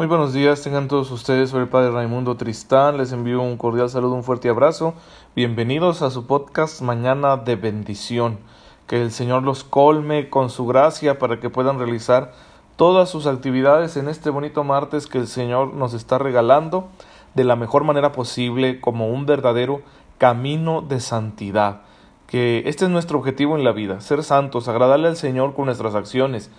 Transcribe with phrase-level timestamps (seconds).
[0.00, 1.50] Muy buenos días, tengan todos ustedes.
[1.50, 2.96] Soy el Padre Raimundo Tristán.
[2.96, 4.94] Les envío un cordial saludo, un fuerte abrazo.
[5.36, 8.38] Bienvenidos a su podcast Mañana de Bendición.
[8.86, 12.32] Que el Señor los colme con su gracia para que puedan realizar
[12.76, 16.88] todas sus actividades en este bonito martes que el Señor nos está regalando
[17.34, 19.82] de la mejor manera posible como un verdadero
[20.16, 21.82] camino de santidad.
[22.26, 25.94] Que este es nuestro objetivo en la vida, ser santos, agradarle al Señor con nuestras
[25.94, 26.50] acciones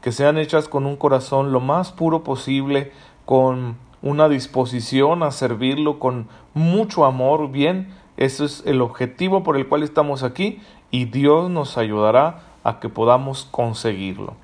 [0.00, 2.92] que sean hechas con un corazón lo más puro posible,
[3.24, 9.68] con una disposición a servirlo con mucho amor, bien, ese es el objetivo por el
[9.68, 14.34] cual estamos aquí y Dios nos ayudará a que podamos conseguirlo.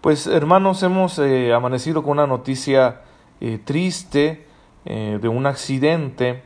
[0.00, 3.02] Pues hermanos, hemos eh, amanecido con una noticia
[3.40, 4.46] eh, triste
[4.84, 6.42] eh, de un accidente.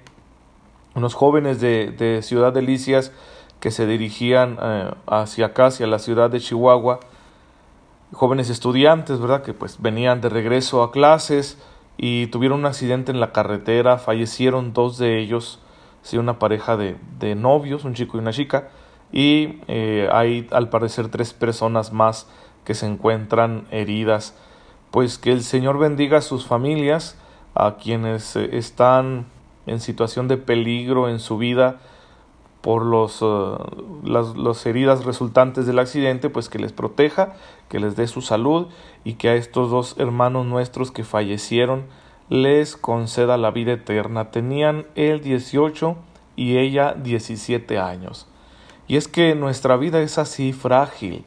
[0.94, 3.12] Unos jóvenes de, de Ciudad Delicias
[3.60, 4.58] que se dirigían
[5.06, 7.00] hacia acá, hacia la ciudad de Chihuahua,
[8.12, 9.42] jóvenes estudiantes, ¿verdad?
[9.42, 11.58] Que pues venían de regreso a clases
[11.96, 15.60] y tuvieron un accidente en la carretera, fallecieron dos de ellos,
[16.02, 18.68] sí, una pareja de, de novios, un chico y una chica,
[19.12, 22.28] y eh, hay al parecer tres personas más
[22.64, 24.34] que se encuentran heridas.
[24.90, 27.18] Pues que el Señor bendiga a sus familias,
[27.54, 29.26] a quienes eh, están
[29.66, 31.80] en situación de peligro en su vida,
[32.66, 33.58] por los, uh,
[34.02, 37.34] las, heridas resultantes del accidente, pues que les proteja,
[37.68, 38.66] que les dé su salud
[39.04, 41.84] y que a estos dos hermanos nuestros que fallecieron
[42.28, 44.32] les conceda la vida eterna.
[44.32, 45.96] Tenían él 18
[46.34, 48.26] y ella 17 años.
[48.88, 51.24] Y es que nuestra vida es así frágil.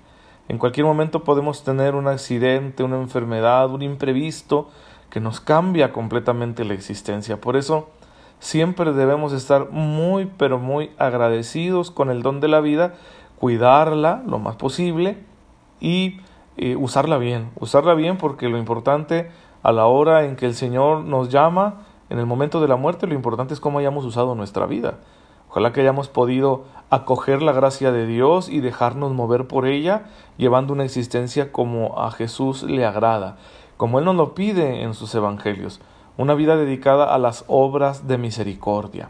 [0.50, 4.68] En cualquier momento podemos tener un accidente, una enfermedad, un imprevisto
[5.10, 7.40] que nos cambia completamente la existencia.
[7.40, 7.88] Por eso,
[8.40, 12.96] siempre debemos estar muy, pero muy agradecidos con el don de la vida,
[13.38, 15.18] cuidarla lo más posible
[15.80, 16.20] y
[16.58, 19.32] eh, usarla bien, usarla bien porque lo importante
[19.64, 23.08] a la hora en que el Señor nos llama, en el momento de la muerte,
[23.08, 25.00] lo importante es cómo hayamos usado nuestra vida.
[25.50, 30.06] Ojalá que hayamos podido acoger la gracia de Dios y dejarnos mover por ella,
[30.38, 33.38] llevando una existencia como a Jesús le agrada,
[33.78, 35.82] como Él nos lo pide en sus evangelios
[36.20, 39.10] una vida dedicada a las obras de misericordia,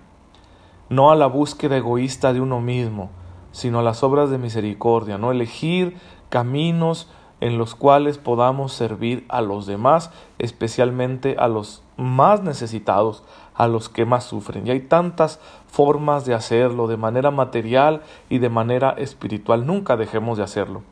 [0.89, 3.09] no a la búsqueda egoísta de uno mismo,
[3.51, 5.97] sino a las obras de misericordia, no elegir
[6.29, 7.09] caminos
[7.41, 13.23] en los cuales podamos servir a los demás, especialmente a los más necesitados,
[13.55, 14.67] a los que más sufren.
[14.67, 19.65] Y hay tantas formas de hacerlo, de manera material y de manera espiritual.
[19.65, 20.83] Nunca dejemos de hacerlo,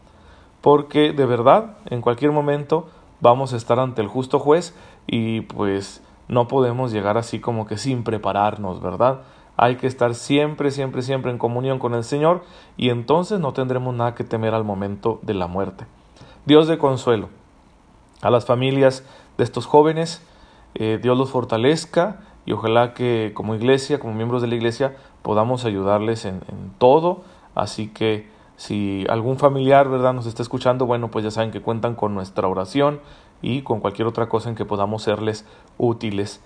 [0.61, 2.87] porque de verdad, en cualquier momento
[3.21, 4.75] vamos a estar ante el justo juez
[5.05, 9.21] y pues no podemos llegar así como que sin prepararnos, ¿verdad?
[9.55, 12.43] Hay que estar siempre, siempre, siempre en comunión con el Señor
[12.75, 15.85] y entonces no tendremos nada que temer al momento de la muerte.
[16.45, 17.29] Dios de consuelo
[18.21, 19.03] a las familias
[19.37, 20.21] de estos jóvenes,
[20.75, 25.65] eh, Dios los fortalezca y ojalá que como iglesia, como miembros de la iglesia, podamos
[25.65, 27.21] ayudarles en, en todo.
[27.55, 31.95] Así que si algún familiar, ¿verdad?, nos está escuchando, bueno, pues ya saben que cuentan
[31.95, 33.01] con nuestra oración
[33.41, 35.45] y con cualquier otra cosa en que podamos serles
[35.77, 36.41] útiles.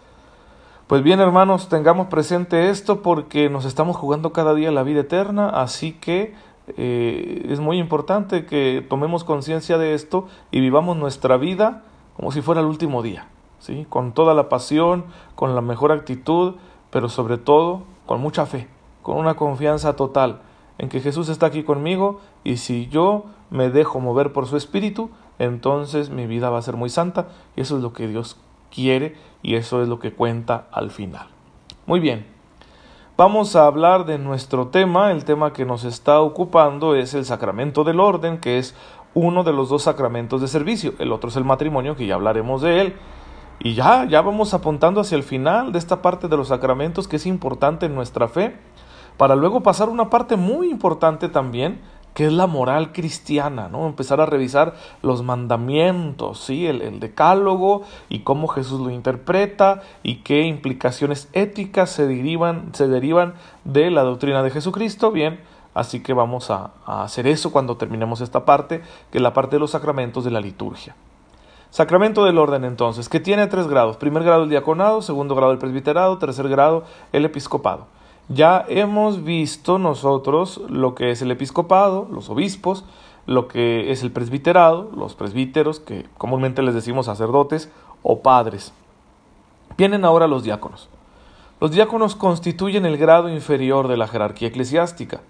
[0.88, 5.50] Pues bien, hermanos, tengamos presente esto porque nos estamos jugando cada día la vida eterna,
[5.50, 6.34] así que
[6.78, 11.84] eh, es muy importante que tomemos conciencia de esto y vivamos nuestra vida
[12.16, 13.28] como si fuera el último día,
[13.60, 13.86] ¿sí?
[13.90, 16.56] con toda la pasión, con la mejor actitud,
[16.90, 18.68] pero sobre todo con mucha fe,
[19.02, 20.42] con una confianza total
[20.78, 25.10] en que Jesús está aquí conmigo y si yo me dejo mover por su espíritu,
[25.42, 28.38] entonces mi vida va a ser muy santa y eso es lo que Dios
[28.74, 31.28] quiere y eso es lo que cuenta al final.
[31.88, 32.28] Muy bien,
[33.18, 35.12] vamos a hablar de nuestro tema.
[35.12, 38.76] El tema que nos está ocupando es el sacramento del orden, que es
[39.14, 40.94] uno de los dos sacramentos de servicio.
[41.00, 42.96] El otro es el matrimonio, que ya hablaremos de él.
[43.60, 47.18] Y ya, ya vamos apuntando hacia el final de esta parte de los sacramentos que
[47.18, 48.58] es importante en nuestra fe,
[49.18, 51.82] para luego pasar una parte muy importante también
[52.14, 53.88] qué es la moral cristiana, ¿no?
[53.88, 56.68] Empezar a revisar los mandamientos, ¿sí?
[56.68, 63.36] El, decálogo y cómo Jesús lo interpreta y qué implicaciones éticas se derivan, se derivan
[63.64, 65.12] de la doctrina de Jesucristo.
[65.12, 65.40] Bien,
[65.74, 68.82] así que vamos a, a hacer eso cuando terminemos esta parte,
[69.12, 70.96] que es la parte de los sacramentos de la liturgia.
[71.70, 73.96] Sacramento del orden entonces, que tiene tres grados.
[73.96, 77.88] Primer grado el diaconado, segundo grado el presbiterado, tercer grado el episcopado.
[78.30, 82.86] Ya hemos visto nosotros lo que es el episcopado, los obispos,
[83.26, 87.72] lo que es el presbiterado, los presbíteros, que comúnmente les decimos sacerdotes
[88.04, 88.74] o padres.
[89.78, 90.90] Vienen ahora los diáconos.
[91.60, 95.22] Los diáconos constituyen el grado inferior de la jerarquía eclesiástica.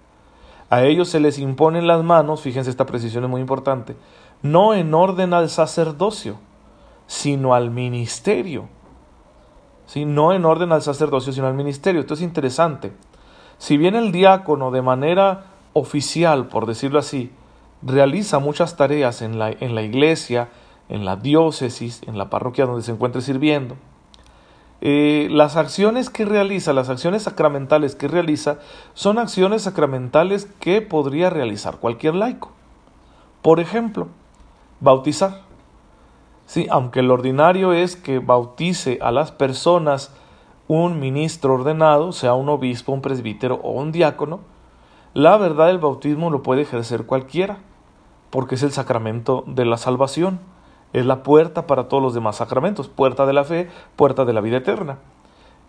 [0.69, 3.97] A ellos se les imponen las manos, fíjense esta precisión es muy importante,
[4.41, 6.37] no en orden al sacerdocio,
[7.07, 8.69] sino al ministerio.
[9.91, 10.05] ¿Sí?
[10.05, 11.99] No en orden al sacerdocio, sino al ministerio.
[11.99, 12.93] Esto es interesante.
[13.57, 17.29] Si bien el diácono de manera oficial, por decirlo así,
[17.81, 20.47] realiza muchas tareas en la, en la iglesia,
[20.87, 23.75] en la diócesis, en la parroquia donde se encuentre sirviendo,
[24.79, 28.59] eh, las acciones que realiza, las acciones sacramentales que realiza,
[28.93, 32.53] son acciones sacramentales que podría realizar cualquier laico.
[33.41, 34.07] Por ejemplo,
[34.79, 35.50] bautizar.
[36.51, 40.13] Sí, aunque el ordinario es que bautice a las personas
[40.67, 44.41] un ministro ordenado, sea un obispo, un presbítero o un diácono,
[45.13, 47.59] la verdad del bautismo lo puede ejercer cualquiera,
[48.31, 50.41] porque es el sacramento de la salvación,
[50.91, 54.41] es la puerta para todos los demás sacramentos, puerta de la fe, puerta de la
[54.41, 54.97] vida eterna.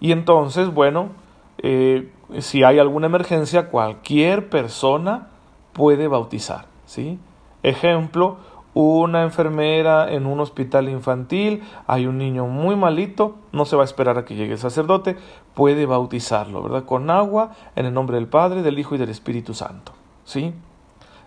[0.00, 1.10] Y entonces, bueno,
[1.58, 5.28] eh, si hay alguna emergencia, cualquier persona
[5.74, 7.20] puede bautizar, ¿sí?
[7.62, 8.38] Ejemplo,
[8.74, 13.84] una enfermera en un hospital infantil, hay un niño muy malito, no se va a
[13.84, 15.16] esperar a que llegue el sacerdote,
[15.54, 16.84] puede bautizarlo, ¿verdad?
[16.84, 19.92] Con agua, en el nombre del Padre, del Hijo y del Espíritu Santo,
[20.24, 20.54] ¿sí?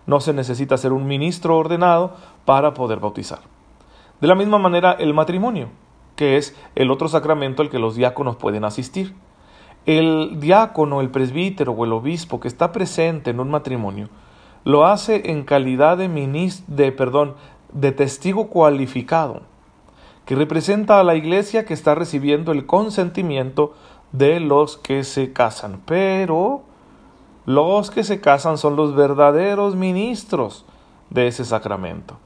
[0.06, 2.14] No se necesita ser un ministro ordenado
[2.44, 3.40] para poder bautizar.
[4.20, 5.68] De la misma manera, el matrimonio,
[6.16, 9.14] que es el otro sacramento al que los diáconos pueden asistir.
[9.84, 14.08] El diácono, el presbítero o el obispo que está presente en un matrimonio,
[14.66, 17.36] lo hace en calidad de, de, perdón,
[17.72, 19.42] de testigo cualificado,
[20.24, 23.74] que representa a la iglesia que está recibiendo el consentimiento
[24.10, 25.82] de los que se casan.
[25.86, 26.62] Pero
[27.44, 30.64] los que se casan son los verdaderos ministros
[31.10, 32.18] de ese sacramento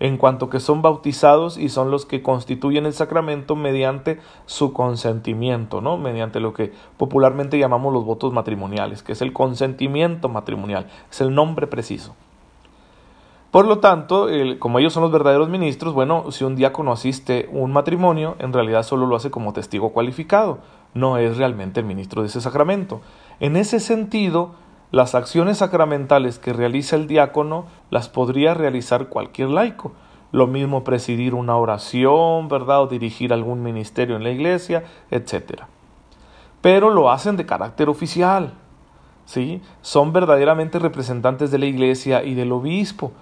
[0.00, 5.82] en cuanto que son bautizados y son los que constituyen el sacramento mediante su consentimiento,
[5.82, 5.98] ¿no?
[5.98, 11.34] Mediante lo que popularmente llamamos los votos matrimoniales, que es el consentimiento matrimonial, es el
[11.34, 12.16] nombre preciso.
[13.50, 17.72] Por lo tanto, como ellos son los verdaderos ministros, bueno, si un diácono asiste un
[17.72, 20.58] matrimonio, en realidad solo lo hace como testigo cualificado,
[20.94, 23.00] no es realmente el ministro de ese sacramento.
[23.40, 24.52] En ese sentido,
[24.92, 29.92] las acciones sacramentales que realiza el diácono las podría realizar cualquier laico.
[30.32, 32.82] Lo mismo presidir una oración, ¿verdad?
[32.82, 35.62] O dirigir algún ministerio en la iglesia, etc.
[36.60, 38.54] Pero lo hacen de carácter oficial.
[39.24, 39.60] ¿Sí?
[39.80, 43.12] Son verdaderamente representantes de la iglesia y del obispo.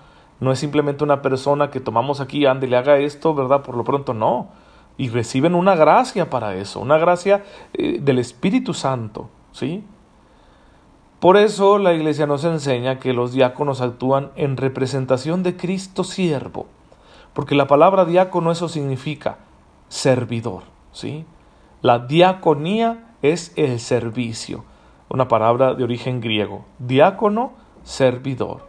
[0.41, 3.63] No es simplemente una persona que tomamos aquí, ande le haga esto, ¿verdad?
[3.63, 4.49] Por lo pronto no.
[4.97, 7.45] Y reciben una gracia para eso, una gracia
[7.75, 9.85] eh, del Espíritu Santo, ¿sí?
[11.21, 16.67] Por eso la Iglesia nos enseña que los diáconos actúan en representación de Cristo siervo,
[17.33, 19.39] porque la palabra diácono eso significa
[19.89, 20.63] servidor,
[20.93, 21.25] ¿sí?
[21.83, 24.65] La diaconía es el servicio,
[25.09, 26.65] una palabra de origen griego.
[26.79, 28.69] Diácono, servidor.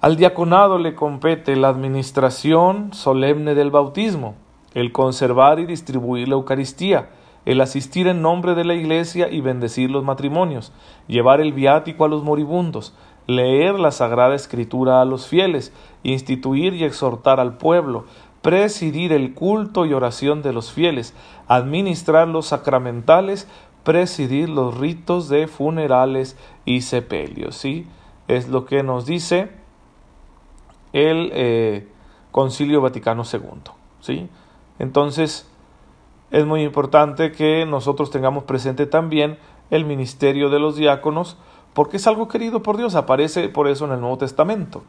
[0.00, 4.34] Al diaconado le compete la administración solemne del bautismo,
[4.72, 7.10] el conservar y distribuir la Eucaristía,
[7.48, 10.70] el asistir en nombre de la Iglesia y bendecir los matrimonios,
[11.06, 12.94] llevar el viático a los moribundos,
[13.26, 15.72] leer la Sagrada Escritura a los fieles,
[16.02, 18.04] instituir y exhortar al pueblo,
[18.42, 21.14] presidir el culto y oración de los fieles,
[21.46, 23.48] administrar los sacramentales,
[23.82, 26.36] presidir los ritos de funerales
[26.66, 27.56] y sepelios.
[27.56, 27.86] ¿sí?
[28.28, 29.52] Es lo que nos dice
[30.92, 31.88] el eh,
[32.30, 33.40] Concilio Vaticano II.
[34.00, 34.28] ¿sí?
[34.78, 35.48] Entonces,
[36.30, 39.38] es muy importante que nosotros tengamos presente también
[39.70, 41.36] el ministerio de los diáconos,
[41.72, 44.82] porque es algo querido por Dios, aparece por eso en el Nuevo Testamento.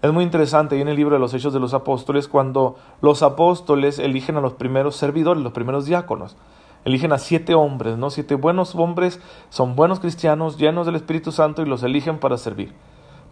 [0.00, 3.22] Es muy interesante y en el libro de los Hechos de los Apóstoles cuando los
[3.22, 6.36] apóstoles eligen a los primeros servidores, los primeros diáconos.
[6.84, 8.10] Eligen a siete hombres, ¿no?
[8.10, 9.20] Siete buenos hombres,
[9.50, 12.72] son buenos cristianos, llenos del Espíritu Santo y los eligen para servir.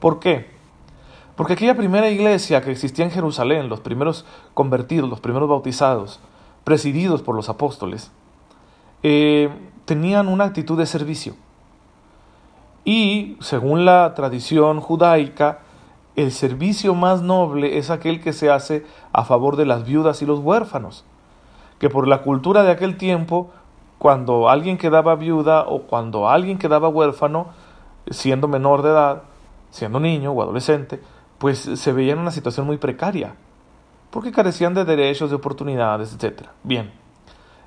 [0.00, 0.50] ¿Por qué?
[1.36, 6.18] Porque aquella primera iglesia que existía en Jerusalén, los primeros convertidos, los primeros bautizados,
[6.66, 8.10] presididos por los apóstoles,
[9.04, 9.48] eh,
[9.84, 11.36] tenían una actitud de servicio.
[12.84, 15.60] Y, según la tradición judaica,
[16.16, 20.26] el servicio más noble es aquel que se hace a favor de las viudas y
[20.26, 21.04] los huérfanos,
[21.78, 23.50] que por la cultura de aquel tiempo,
[23.98, 27.46] cuando alguien quedaba viuda o cuando alguien quedaba huérfano,
[28.10, 29.22] siendo menor de edad,
[29.70, 31.00] siendo niño o adolescente,
[31.38, 33.36] pues se veía en una situación muy precaria
[34.10, 36.48] porque carecían de derechos, de oportunidades, etc.
[36.62, 36.92] Bien,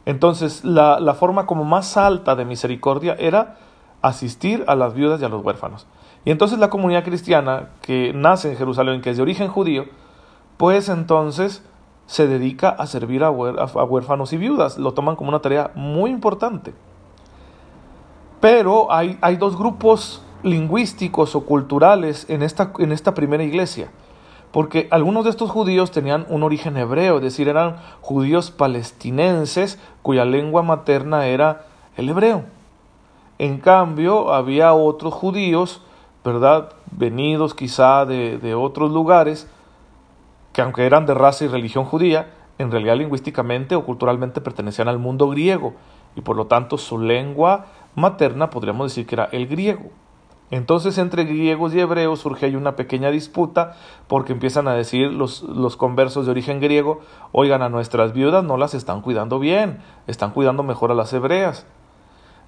[0.06, 3.58] entonces la, la forma como más alta de misericordia era
[4.02, 5.88] asistir a las viudas y a los huérfanos.
[6.26, 9.86] Y entonces la comunidad cristiana que nace en Jerusalén, que es de origen judío,
[10.58, 11.64] pues entonces
[12.06, 14.78] se dedica a servir a, huérfanos y viudas.
[14.78, 16.74] Lo toman como una tarea muy importante.
[18.42, 23.92] Pero hay, hay dos grupos lingüísticos o culturales en esta, en esta primera iglesia.
[24.52, 30.26] Porque algunos de estos judíos tenían un origen hebreo, es decir, eran judíos palestinenses cuya
[30.26, 31.66] lengua materna era
[31.98, 32.46] el hebreo.
[33.38, 35.82] En cambio, había otros judíos,
[36.24, 39.48] ¿verdad?, venidos quizá de, de otros lugares,
[40.52, 45.00] que aunque eran de raza y religión judía, en realidad lingüísticamente o culturalmente pertenecían al
[45.00, 45.74] mundo griego
[46.16, 49.92] y por lo tanto su lengua materna podríamos decir que era el griego.
[50.52, 53.76] Entonces entre griegos y hebreos surge ahí una pequeña disputa
[54.08, 57.02] porque empiezan a decir los, los conversos de origen griego,
[57.32, 61.68] oigan a nuestras viudas no las están cuidando bien, están cuidando mejor a las hebreas.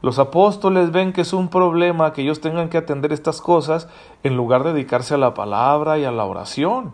[0.01, 3.87] Los apóstoles ven que es un problema que ellos tengan que atender estas cosas
[4.23, 6.91] en lugar de dedicarse a la palabra y a la oración.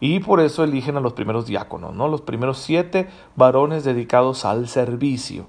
[0.00, 2.06] Y por eso eligen a los primeros diáconos, ¿no?
[2.06, 5.46] Los primeros siete varones dedicados al servicio.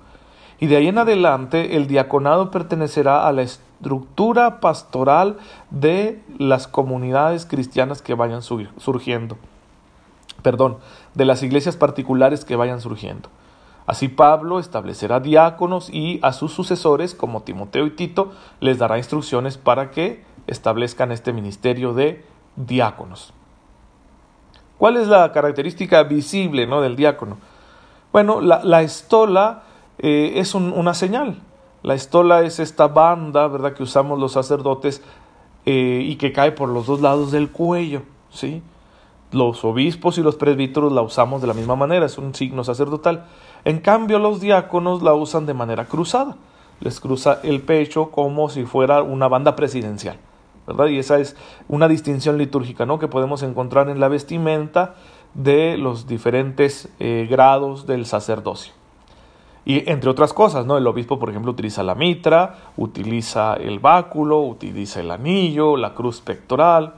[0.60, 3.46] Y de ahí en adelante el diaconado pertenecerá a la
[3.80, 5.38] estructura pastoral
[5.70, 9.38] de las comunidades cristianas que vayan surgiendo.
[10.42, 10.78] Perdón,
[11.16, 13.30] de las iglesias particulares que vayan surgiendo.
[13.88, 19.58] Así Pablo establecerá diáconos y a sus sucesores, como Timoteo y Tito, les dará instrucciones
[19.58, 22.26] para que establezcan este ministerio de
[22.58, 23.34] diáconos.
[24.78, 27.38] ¿Cuál es la característica visible ¿no, del diácono?
[28.12, 29.64] Bueno, la, estola
[29.98, 31.42] eh, es una señal.
[31.82, 35.02] La estola es esta banda, ¿verdad?, que usamos los sacerdotes
[35.66, 38.62] eh, y que cae por los dos lados del cuello, ¿sí?
[39.32, 43.26] Los obispos y los presbíteros la usamos de la misma manera, es un signo sacerdotal.
[43.64, 46.36] En cambio, los diáconos la usan de manera cruzada.
[46.80, 50.18] Les cruza el pecho como si fuera una banda presidencial,
[50.66, 50.88] ¿verdad?
[50.88, 51.36] Y esa es
[51.68, 53.00] una distinción litúrgica, ¿no?
[53.00, 54.96] Que podemos encontrar en la vestimenta
[55.34, 58.74] de los diferentes eh, grados del sacerdocio.
[59.70, 60.80] Y entre otras cosas, ¿no?
[60.80, 66.22] El obispo, por ejemplo, utiliza la mitra, utiliza el báculo, utiliza el anillo, la cruz
[66.22, 66.96] pectoral.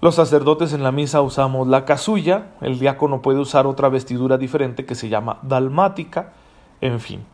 [0.00, 4.84] Los sacerdotes en la misa usamos la casulla, el diácono puede usar otra vestidura diferente
[4.84, 6.32] que se llama dalmática,
[6.80, 7.24] en fin.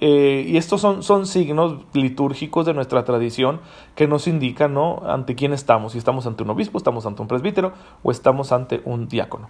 [0.00, 3.60] Eh, y estos son, son, signos litúrgicos de nuestra tradición
[3.96, 5.02] que nos indican ¿no?
[5.04, 7.72] ante quién estamos, si estamos ante un obispo, estamos ante un presbítero
[8.04, 9.48] o estamos ante un diácono.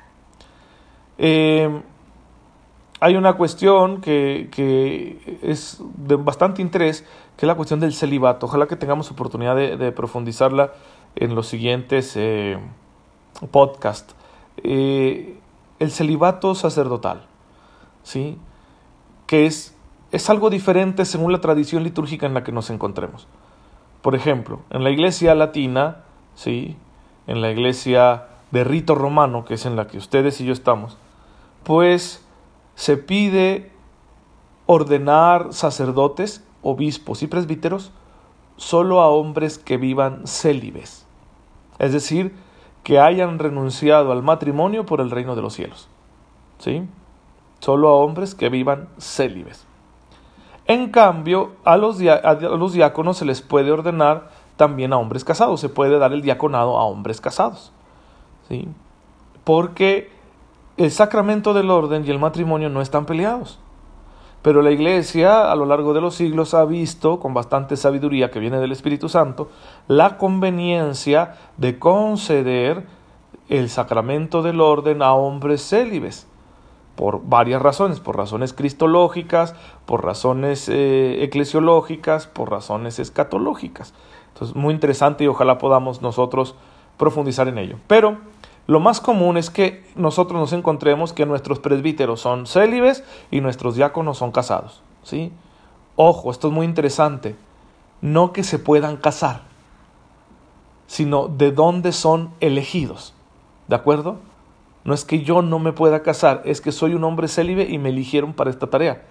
[1.19, 1.83] Eh,
[3.05, 7.03] hay una cuestión que, que, es de bastante interés,
[7.37, 8.47] que es la cuestión del celibato.
[8.47, 10.73] Ojalá que tengamos oportunidad de, profundizarla
[11.15, 12.59] en los siguientes eh,
[13.51, 14.15] podcasts.
[14.57, 15.39] Eh,
[15.81, 17.27] el celibato sacerdotal,
[18.05, 18.39] ¿sí?
[19.27, 19.77] que es,
[20.11, 23.29] es algo diferente según la tradición litúrgica en la que nos encontremos.
[24.01, 26.05] Por ejemplo, en la iglesia latina,
[26.37, 26.75] ¿sí?
[27.27, 30.97] en la iglesia de rito romano, que es en la que ustedes y yo estamos,
[31.65, 32.24] pues
[32.75, 33.73] se pide
[34.67, 37.93] ordenar sacerdotes, obispos y presbíteros
[38.57, 41.07] solo a hombres que vivan célibes,
[41.79, 42.35] es decir,
[42.83, 45.89] que hayan renunciado al matrimonio por el reino de los cielos.
[46.59, 46.87] ¿Sí?
[47.61, 49.67] Solo a hombres que vivan célibes.
[50.67, 55.61] En cambio, a los, a los diáconos se les puede ordenar también a hombres casados,
[55.61, 57.73] se puede dar el diaconado a hombres casados.
[58.49, 58.69] ¿Sí?
[59.45, 60.11] Porque
[60.77, 63.59] el sacramento del orden y el matrimonio no están peleados.
[64.43, 68.41] Pero la Iglesia a lo largo de los siglos ha visto, con bastante sabiduría que
[68.41, 69.49] viene del Espíritu Santo,
[69.89, 72.85] la conveniencia de conceder
[73.49, 76.27] el sacramento del orden a hombres célibes,
[76.97, 79.55] por varias razones, por razones cristológicas,
[79.87, 83.95] por razones eh, eclesiológicas, por razones escatológicas.
[84.33, 86.55] Entonces, muy interesante y ojalá podamos nosotros
[86.97, 87.79] profundizar en ello.
[87.87, 88.19] Pero
[88.67, 93.77] lo más común es que nosotros nos encontremos que nuestros presbíteros son célibes y nuestros
[93.77, 94.83] diáconos son casados.
[95.03, 95.33] ¿sí?
[95.97, 97.37] Ojo, esto es muy interesante.
[98.01, 99.43] No que se puedan casar,
[100.87, 103.15] sino de dónde son elegidos.
[103.69, 104.17] ¿De acuerdo?
[104.85, 107.79] No es que yo no me pueda casar, es que soy un hombre célibe y
[107.79, 109.07] me eligieron para esta tarea.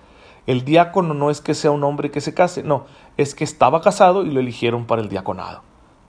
[0.46, 2.86] El diácono no es que sea un hombre que se case, no,
[3.18, 5.62] es que estaba casado y lo eligieron para el diaconado.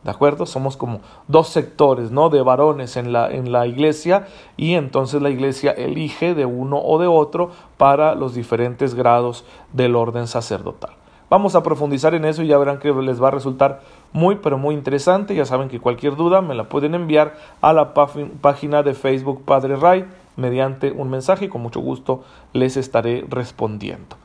[0.05, 0.45] ¿De acuerdo?
[0.45, 2.29] Somos como dos sectores, ¿no?
[2.29, 6.99] De varones en la, en la iglesia y entonces la iglesia elige de uno o
[6.99, 10.91] de otro para los diferentes grados del orden sacerdotal.
[11.31, 13.81] Vamos a profundizar en eso y ya verán que les va a resultar
[14.13, 15.35] muy pero muy interesante.
[15.35, 19.77] Ya saben que cualquier duda me la pueden enviar a la página de Facebook Padre
[19.77, 20.05] Ray
[20.37, 24.17] mediante un mensaje y con mucho gusto les estaré respondiendo.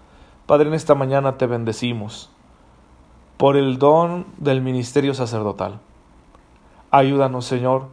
[0.45, 2.31] Padre, en esta mañana te bendecimos
[3.39, 5.79] por el don del ministerio sacerdotal.
[6.91, 7.85] Ayúdanos, Señor,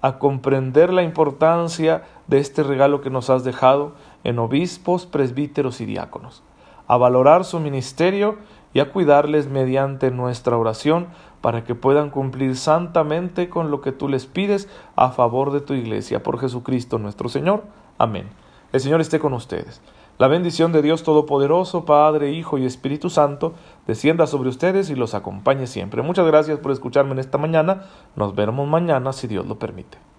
[0.00, 5.86] a comprender la importancia de este regalo que nos has dejado en obispos, presbíteros y
[5.86, 6.44] diáconos,
[6.86, 8.38] a valorar su ministerio
[8.74, 11.08] y a cuidarles mediante nuestra oración
[11.40, 15.74] para que puedan cumplir santamente con lo que tú les pides a favor de tu
[15.74, 16.22] iglesia.
[16.22, 17.64] Por Jesucristo nuestro Señor.
[17.98, 18.28] Amén.
[18.72, 19.82] El Señor esté con ustedes.
[20.18, 23.54] La bendición de Dios Todopoderoso, Padre, Hijo y Espíritu Santo,
[23.86, 26.02] descienda sobre ustedes y los acompañe siempre.
[26.02, 27.86] Muchas gracias por escucharme en esta mañana.
[28.14, 30.11] Nos veremos mañana si Dios lo permite.